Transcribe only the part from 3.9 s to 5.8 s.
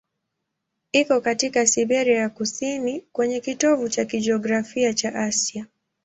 kijiografia cha Asia.